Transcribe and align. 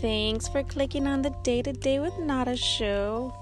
Thanks 0.00 0.46
for 0.46 0.62
clicking 0.62 1.08
on 1.08 1.22
the 1.22 1.30
Day 1.42 1.60
to 1.60 1.72
Day 1.72 1.98
with 1.98 2.16
Nada 2.20 2.56
show 2.56 3.34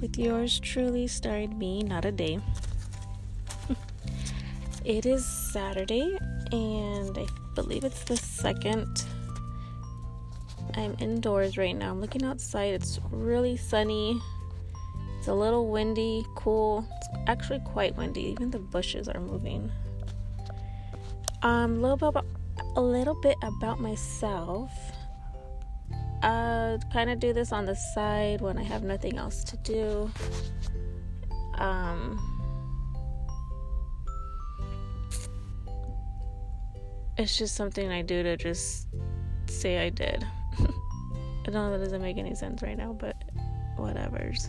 with 0.00 0.18
yours 0.18 0.58
truly, 0.58 1.06
starring 1.06 1.56
me, 1.56 1.84
Nada 1.84 2.10
Day. 2.10 2.40
it 4.84 5.06
is 5.06 5.24
Saturday, 5.24 6.18
and 6.50 7.16
I 7.16 7.26
believe 7.54 7.84
it's 7.84 8.02
the 8.02 8.16
second. 8.16 9.04
I'm 10.74 10.96
indoors 10.98 11.56
right 11.56 11.76
now. 11.76 11.92
I'm 11.92 12.00
looking 12.00 12.24
outside. 12.24 12.74
It's 12.74 12.98
really 13.12 13.56
sunny. 13.56 14.20
It's 15.20 15.28
a 15.28 15.34
little 15.34 15.68
windy, 15.70 16.26
cool. 16.34 16.84
It's 16.96 17.08
actually 17.28 17.60
quite 17.66 17.96
windy. 17.96 18.22
Even 18.22 18.50
the 18.50 18.58
bushes 18.58 19.08
are 19.08 19.20
moving. 19.20 19.70
Um, 21.44 21.76
a 21.76 21.80
little 21.80 21.96
bit 21.96 22.08
about, 22.08 22.26
a 22.74 22.80
little 22.80 23.14
bit 23.14 23.36
about 23.44 23.78
myself. 23.78 24.72
I 26.22 26.78
kind 26.92 27.10
of 27.10 27.18
do 27.18 27.32
this 27.32 27.52
on 27.52 27.66
the 27.66 27.74
side 27.74 28.40
when 28.40 28.58
I 28.58 28.62
have 28.62 28.82
nothing 28.82 29.18
else 29.18 29.44
to 29.44 29.56
do. 29.58 30.10
Um, 31.58 32.18
it's 37.16 37.36
just 37.36 37.54
something 37.54 37.90
I 37.90 38.02
do 38.02 38.22
to 38.22 38.36
just 38.36 38.88
say 39.46 39.84
I 39.84 39.90
did. 39.90 40.26
I 40.60 41.50
don't 41.50 41.54
know 41.54 41.70
that 41.72 41.84
doesn't 41.84 42.02
make 42.02 42.16
any 42.16 42.34
sense 42.34 42.62
right 42.62 42.76
now, 42.76 42.92
but 42.92 43.16
whatever's. 43.76 44.48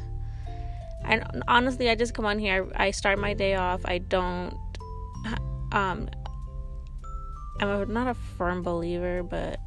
I 1.03 1.21
honestly, 1.47 1.89
I 1.89 1.95
just 1.95 2.13
come 2.13 2.25
on 2.25 2.39
here. 2.39 2.67
I 2.75 2.91
start 2.91 3.19
my 3.19 3.33
day 3.33 3.55
off. 3.55 3.81
I 3.85 3.99
don't. 3.99 4.57
Um, 5.71 6.09
I'm 7.59 7.91
not 7.91 8.07
a 8.07 8.13
firm 8.13 8.63
believer, 8.63 9.21
but 9.23 9.59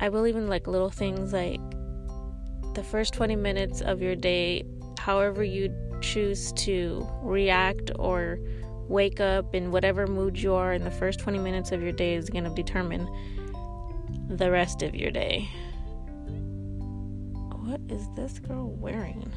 I 0.00 0.08
believe 0.08 0.36
in 0.36 0.48
like 0.48 0.66
little 0.66 0.90
things 0.90 1.32
like 1.32 1.60
the 2.74 2.82
first 2.82 3.14
20 3.14 3.36
minutes 3.36 3.80
of 3.80 4.02
your 4.02 4.16
day, 4.16 4.64
however 4.98 5.44
you 5.44 5.74
choose 6.00 6.52
to 6.52 7.08
react 7.22 7.90
or 7.98 8.38
wake 8.88 9.20
up 9.20 9.54
in 9.54 9.70
whatever 9.70 10.06
mood 10.06 10.38
you 10.38 10.54
are 10.54 10.72
in 10.72 10.84
the 10.84 10.90
first 10.90 11.20
20 11.20 11.38
minutes 11.38 11.72
of 11.72 11.82
your 11.82 11.92
day 11.92 12.14
is 12.14 12.28
going 12.28 12.44
to 12.44 12.50
determine 12.50 13.08
the 14.28 14.50
rest 14.50 14.82
of 14.82 14.94
your 14.94 15.10
day. 15.10 15.48
What 17.64 17.80
is 17.88 18.06
this 18.14 18.38
girl 18.40 18.70
wearing? 18.70 19.32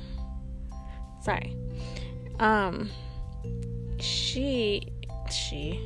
Sorry. 1.21 1.55
Um 2.39 2.89
she 3.99 4.81
she 5.31 5.80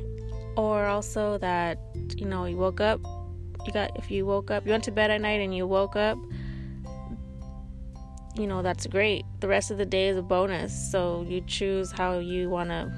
or 0.58 0.86
also 0.86 1.38
that 1.38 1.80
you 2.18 2.26
know 2.26 2.46
you 2.46 2.58
woke 2.58 2.82
up 2.82 3.00
you 3.66 3.74
got 3.74 3.92
if 3.98 4.10
you 4.12 4.26
woke 4.26 4.52
up 4.52 4.66
you 4.66 4.72
went 4.72 4.84
to 4.84 4.92
bed 4.92 5.12
at 5.12 5.22
night 5.22 5.42
and 5.42 5.56
you 5.56 5.68
woke 5.68 5.96
up 5.96 6.18
you 8.36 8.48
know 8.48 8.62
that's 8.62 8.88
great. 8.88 9.26
The 9.40 9.48
rest 9.48 9.72
of 9.72 9.78
the 9.78 9.86
day 9.86 10.08
is 10.08 10.18
a 10.18 10.22
bonus. 10.22 10.74
So 10.92 11.26
you 11.28 11.42
choose 11.42 11.92
how 11.92 12.20
you 12.20 12.50
want 12.50 12.70
to 12.70 12.92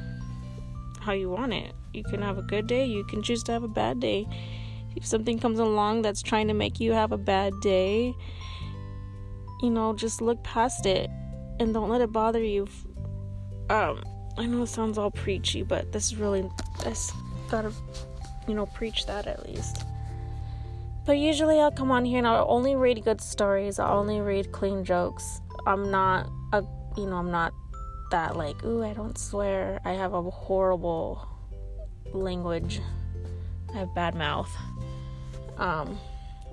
how 1.02 1.14
you 1.14 1.30
want 1.30 1.54
it. 1.54 1.74
You 1.94 2.04
can 2.04 2.22
have 2.22 2.38
a 2.38 2.42
good 2.42 2.68
day. 2.68 2.86
You 2.86 3.04
can 3.06 3.22
choose 3.22 3.44
to 3.44 3.52
have 3.52 3.64
a 3.64 3.68
bad 3.68 4.00
day. 4.00 4.28
If 4.96 5.06
something 5.06 5.40
comes 5.40 5.60
along 5.60 6.04
that's 6.04 6.22
trying 6.22 6.48
to 6.50 6.54
make 6.54 6.80
you 6.80 6.94
have 6.94 7.12
a 7.12 7.18
bad 7.18 7.54
day 7.62 8.14
you 9.62 9.70
know 9.70 9.94
just 9.94 10.22
look 10.22 10.44
past 10.44 10.86
it 10.86 11.10
and 11.60 11.74
don't 11.74 11.90
let 11.90 12.02
it 12.02 12.12
bother 12.12 12.44
you. 12.44 12.68
Um 13.70 14.04
i 14.36 14.48
know 14.48 14.64
it 14.64 14.68
sounds 14.68 14.98
all 14.98 15.12
preachy 15.12 15.62
but 15.62 15.92
this 15.92 16.08
is 16.08 16.16
really 16.16 16.44
this 16.84 17.12
gotta 17.50 17.72
you 18.48 18.56
know 18.56 18.66
preach 18.66 19.06
that 19.06 19.28
at 19.28 19.48
least 19.48 19.86
but 21.06 21.18
usually 21.18 21.60
I'll 21.60 21.72
come 21.72 21.92
on 21.92 22.06
here 22.06 22.18
and 22.18 22.28
I'll 22.28 22.46
only 22.50 22.76
read 22.76 23.04
good 23.04 23.22
stories. 23.22 23.80
I'll 23.80 24.00
only 24.00 24.22
read 24.22 24.52
clean 24.52 24.86
jokes. 24.86 25.42
I'm 25.68 25.92
not 25.92 26.30
a 26.52 26.64
you 26.98 27.08
know, 27.08 27.18
I'm 27.18 27.32
not 27.32 27.54
that 28.12 28.38
like, 28.38 28.64
ooh, 28.64 28.84
I 28.84 28.94
don't 28.94 29.18
swear. 29.18 29.80
I 29.84 29.94
have 29.94 30.14
a 30.14 30.22
horrible 30.22 31.28
language. 32.14 32.80
I 33.74 33.80
have 33.80 33.96
bad 33.96 34.16
mouth. 34.16 34.52
Um 35.58 35.98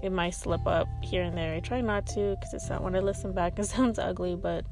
it 0.02 0.10
might 0.10 0.30
slip 0.30 0.66
up 0.66 0.88
here 1.02 1.22
and 1.22 1.36
there. 1.36 1.54
I 1.54 1.60
try 1.60 1.80
not 1.80 2.06
to 2.08 2.36
because 2.36 2.54
it's 2.54 2.70
not 2.70 2.82
when 2.82 2.96
I 2.96 3.00
listen 3.00 3.32
back 3.32 3.58
it 3.58 3.64
sounds 3.64 3.98
ugly, 3.98 4.34
but 4.34 4.64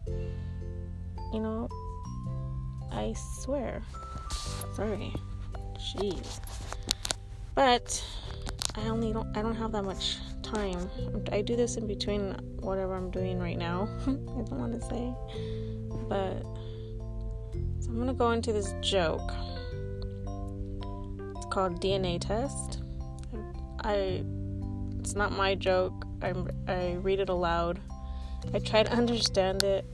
you 1.32 1.40
know, 1.40 1.68
I 2.90 3.14
swear. 3.42 3.82
Sorry. 4.74 5.12
Jeez. 5.78 6.40
But 7.54 8.02
I 8.78 8.88
only 8.88 9.12
don't 9.12 9.36
I 9.36 9.42
don't 9.42 9.56
have 9.56 9.72
that 9.72 9.84
much 9.84 10.18
time. 10.42 10.90
I 11.32 11.42
do 11.42 11.56
this 11.56 11.76
in 11.76 11.86
between 11.86 12.32
whatever 12.60 12.94
I'm 12.94 13.10
doing 13.10 13.38
right 13.38 13.58
now. 13.58 13.88
I 14.02 14.06
don't 14.06 14.52
want 14.52 14.72
to 14.72 14.80
say, 14.80 15.12
but 16.08 16.42
so 17.80 17.90
I'm 17.90 17.98
gonna 17.98 18.14
go 18.14 18.30
into 18.30 18.52
this 18.52 18.74
joke. 18.80 19.32
It's 21.36 21.46
called 21.46 21.80
DNA 21.80 22.20
test. 22.20 22.80
I 23.80 24.24
it's 25.00 25.14
not 25.14 25.32
my 25.32 25.54
joke. 25.54 26.04
I 26.22 26.34
I 26.68 26.98
read 27.02 27.20
it 27.20 27.28
aloud. 27.28 27.80
I 28.54 28.60
try 28.60 28.84
to 28.84 28.92
understand 29.02 29.64
it. 29.64 29.84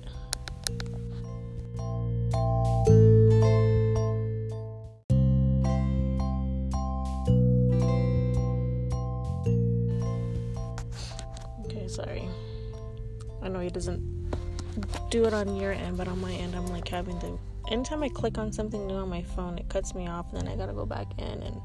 I 13.64 13.68
know 13.68 13.72
doesn't 13.72 15.10
do 15.10 15.24
it 15.24 15.32
on 15.32 15.56
your 15.56 15.72
end, 15.72 15.96
but 15.96 16.06
on 16.06 16.20
my 16.20 16.32
end, 16.32 16.54
I'm 16.54 16.66
like 16.66 16.86
having 16.86 17.18
to. 17.20 17.38
Anytime 17.70 18.02
I 18.02 18.10
click 18.10 18.36
on 18.36 18.52
something 18.52 18.86
new 18.86 18.96
on 18.96 19.08
my 19.08 19.22
phone, 19.22 19.56
it 19.56 19.70
cuts 19.70 19.94
me 19.94 20.06
off, 20.06 20.30
and 20.32 20.42
then 20.42 20.48
I 20.48 20.56
gotta 20.56 20.74
go 20.74 20.84
back 20.84 21.06
in 21.16 21.42
and 21.42 21.62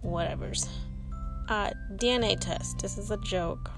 whatever's. 0.00 0.70
Uh, 1.50 1.70
DNA 1.96 2.40
test. 2.40 2.78
This 2.78 2.96
is 2.96 3.10
a 3.10 3.18
joke. 3.18 3.70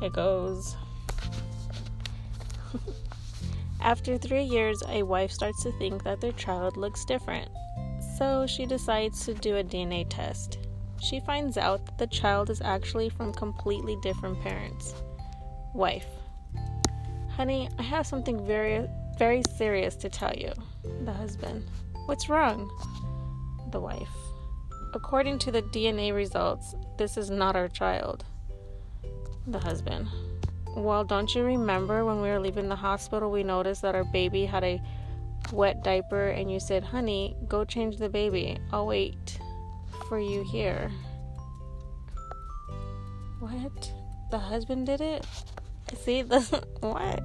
It 0.00 0.14
goes. 0.14 0.76
After 3.82 4.16
three 4.16 4.44
years, 4.44 4.82
a 4.88 5.02
wife 5.02 5.30
starts 5.30 5.62
to 5.64 5.72
think 5.72 6.04
that 6.04 6.22
their 6.22 6.32
child 6.32 6.78
looks 6.78 7.04
different. 7.04 7.50
So 8.16 8.46
she 8.46 8.64
decides 8.64 9.26
to 9.26 9.34
do 9.34 9.56
a 9.56 9.64
DNA 9.64 10.06
test 10.08 10.58
she 11.00 11.20
finds 11.20 11.56
out 11.56 11.84
that 11.86 11.98
the 11.98 12.06
child 12.06 12.50
is 12.50 12.60
actually 12.62 13.08
from 13.08 13.32
completely 13.32 13.96
different 14.02 14.40
parents. 14.40 14.94
Wife. 15.76 16.06
Honey, 17.32 17.68
I 17.78 17.82
have 17.82 18.06
something 18.06 18.46
very, 18.46 18.88
very 19.18 19.42
serious 19.58 19.94
to 19.96 20.08
tell 20.08 20.32
you. 20.32 20.50
The 21.04 21.12
husband. 21.12 21.64
What's 22.06 22.30
wrong? 22.30 22.70
The 23.72 23.80
wife. 23.80 24.16
According 24.94 25.38
to 25.40 25.52
the 25.52 25.60
DNA 25.60 26.14
results, 26.14 26.74
this 26.96 27.18
is 27.18 27.28
not 27.28 27.56
our 27.56 27.68
child. 27.68 28.24
The 29.48 29.58
husband. 29.58 30.08
Well, 30.74 31.04
don't 31.04 31.34
you 31.34 31.42
remember 31.42 32.06
when 32.06 32.22
we 32.22 32.30
were 32.30 32.40
leaving 32.40 32.70
the 32.70 32.76
hospital, 32.76 33.30
we 33.30 33.42
noticed 33.42 33.82
that 33.82 33.94
our 33.94 34.04
baby 34.04 34.46
had 34.46 34.64
a 34.64 34.80
wet 35.52 35.84
diaper, 35.84 36.28
and 36.28 36.50
you 36.50 36.58
said, 36.58 36.84
Honey, 36.84 37.36
go 37.48 37.66
change 37.66 37.98
the 37.98 38.08
baby. 38.08 38.56
I'll 38.72 38.86
wait 38.86 39.38
for 40.08 40.18
you 40.18 40.42
here. 40.42 40.90
What? 43.40 43.92
The 44.30 44.38
husband 44.38 44.86
did 44.86 45.02
it? 45.02 45.26
See, 45.94 46.22
the 46.22 46.40
what? 46.80 47.22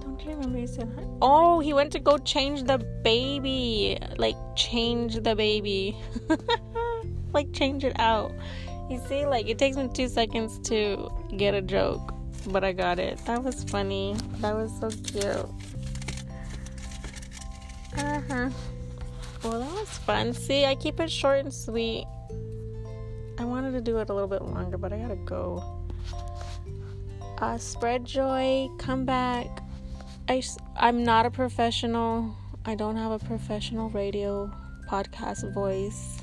Don't 0.00 0.20
you 0.24 0.30
remember 0.30 0.58
he 0.58 0.66
said? 0.66 0.96
that. 0.96 1.04
Oh, 1.20 1.60
he 1.60 1.74
went 1.74 1.92
to 1.92 1.98
go 1.98 2.16
change 2.18 2.64
the 2.64 2.78
baby. 3.04 3.98
Like 4.16 4.36
change 4.56 5.16
the 5.16 5.34
baby. 5.34 5.96
like 7.34 7.52
change 7.52 7.84
it 7.84 7.98
out. 7.98 8.32
You 8.90 9.00
see, 9.06 9.26
like 9.26 9.48
it 9.48 9.58
takes 9.58 9.76
me 9.76 9.88
two 9.92 10.08
seconds 10.08 10.58
to 10.70 11.10
get 11.36 11.54
a 11.54 11.62
joke, 11.62 12.14
but 12.46 12.64
I 12.64 12.72
got 12.72 12.98
it. 12.98 13.18
That 13.26 13.42
was 13.42 13.64
funny. 13.64 14.16
That 14.38 14.54
was 14.54 14.72
so 14.80 14.88
cute. 14.88 15.48
Uh 17.96 18.20
huh. 18.28 18.50
Well, 19.44 19.60
that 19.60 19.72
was 19.72 19.88
fun. 19.88 20.32
See, 20.32 20.64
I 20.64 20.74
keep 20.74 21.00
it 21.00 21.10
short 21.10 21.40
and 21.40 21.52
sweet. 21.52 22.06
I 23.38 23.44
wanted 23.44 23.72
to 23.72 23.80
do 23.80 23.98
it 23.98 24.08
a 24.08 24.14
little 24.14 24.28
bit 24.28 24.42
longer, 24.42 24.78
but 24.78 24.92
I 24.92 24.98
gotta 24.98 25.16
go. 25.16 25.81
Uh, 27.42 27.58
spread 27.58 28.04
joy, 28.04 28.70
come 28.78 29.04
back. 29.04 29.64
I, 30.28 30.44
I'm 30.76 31.02
not 31.02 31.26
a 31.26 31.30
professional. 31.30 32.36
I 32.64 32.76
don't 32.76 32.94
have 32.94 33.10
a 33.10 33.18
professional 33.18 33.90
radio 33.90 34.48
podcast 34.88 35.52
voice. 35.52 36.20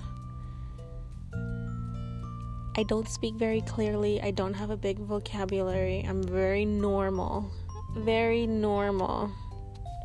I 2.77 2.83
don't 2.83 3.09
speak 3.09 3.35
very 3.35 3.59
clearly. 3.59 4.21
I 4.21 4.31
don't 4.31 4.53
have 4.53 4.69
a 4.69 4.77
big 4.77 4.97
vocabulary. 4.99 6.05
I'm 6.07 6.23
very 6.23 6.63
normal. 6.63 7.51
Very 7.97 8.47
normal. 8.47 9.29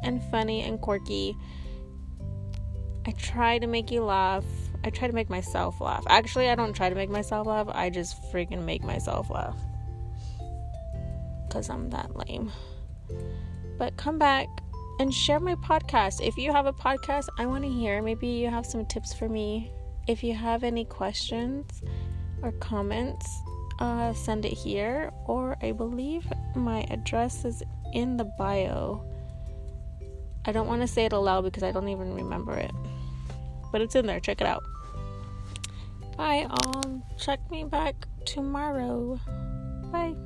And 0.02 0.20
funny 0.32 0.62
and 0.62 0.80
quirky. 0.80 1.36
I 3.06 3.12
try 3.12 3.60
to 3.60 3.68
make 3.68 3.92
you 3.92 4.02
laugh 4.02 4.44
I 4.82 4.90
try 4.90 5.08
to 5.08 5.14
make 5.14 5.30
myself 5.30 5.80
laugh. 5.80 6.04
Actually, 6.08 6.50
I 6.50 6.56
don't 6.56 6.74
try 6.74 6.90
to 6.90 6.94
make 6.94 7.08
myself 7.08 7.46
laugh. 7.46 7.68
I 7.70 7.88
just 7.88 8.20
freaking 8.30 8.64
make 8.64 8.82
myself 8.82 9.30
laugh. 9.30 9.56
Cuz 11.54 11.70
I'm 11.70 11.88
that 11.90 12.10
lame. 12.16 12.50
But 13.78 13.96
come 13.96 14.18
back 14.18 14.48
and 14.98 15.14
share 15.14 15.38
my 15.38 15.54
podcast. 15.54 16.20
If 16.20 16.36
you 16.36 16.50
have 16.52 16.66
a 16.66 16.72
podcast, 16.72 17.28
I 17.38 17.46
want 17.46 17.62
to 17.62 17.70
hear. 17.70 18.02
Maybe 18.02 18.26
you 18.26 18.50
have 18.50 18.66
some 18.66 18.84
tips 18.86 19.14
for 19.14 19.28
me. 19.28 19.70
If 20.08 20.24
you 20.24 20.34
have 20.34 20.64
any 20.64 20.84
questions 20.84 21.80
or 22.42 22.50
comments, 22.52 23.26
uh, 23.78 24.12
send 24.14 24.44
it 24.44 24.52
here. 24.52 25.12
Or 25.26 25.56
I 25.62 25.70
believe 25.70 26.26
my 26.56 26.84
address 26.90 27.44
is 27.44 27.62
in 27.92 28.16
the 28.16 28.24
bio. 28.36 29.04
I 30.44 30.50
don't 30.50 30.66
want 30.66 30.82
to 30.82 30.88
say 30.88 31.04
it 31.04 31.12
aloud 31.12 31.42
because 31.42 31.62
I 31.62 31.70
don't 31.70 31.88
even 31.88 32.14
remember 32.14 32.56
it. 32.56 32.72
But 33.70 33.80
it's 33.80 33.94
in 33.94 34.06
there. 34.06 34.18
Check 34.18 34.40
it 34.40 34.46
out. 34.48 34.64
Bye. 36.16 36.48
Um, 36.64 37.04
check 37.16 37.38
me 37.48 37.62
back 37.62 37.94
tomorrow. 38.24 39.20
Bye. 39.92 40.16